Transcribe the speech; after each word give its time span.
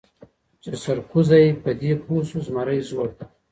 چي 0.61 0.71
سرکوزی 0.83 1.45
په 1.63 1.69
دې 1.81 1.91
پوه 2.03 2.21
سو 2.29 2.37
زمری 2.47 2.79
زوړ 2.89 3.07
دی 3.17 3.25